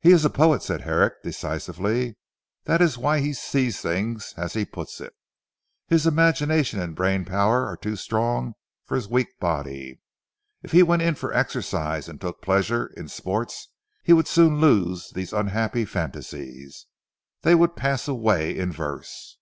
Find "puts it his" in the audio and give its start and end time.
4.64-6.06